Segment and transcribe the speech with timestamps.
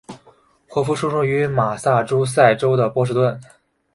[0.67, 3.39] 霍夫出生于马萨诸塞州的波士顿。